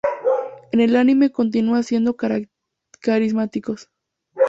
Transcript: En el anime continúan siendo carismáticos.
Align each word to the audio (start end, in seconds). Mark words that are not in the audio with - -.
En 0.71 0.79
el 0.81 0.95
anime 0.95 1.29
continúan 1.31 1.83
siendo 1.83 2.15
carismáticos. 2.17 3.91